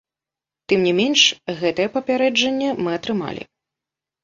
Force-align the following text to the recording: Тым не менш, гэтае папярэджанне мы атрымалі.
Тым 0.71 0.79
не 0.89 0.93
менш, 0.99 1.21
гэтае 1.59 1.87
папярэджанне 1.99 2.69
мы 2.83 2.99
атрымалі. 3.03 3.41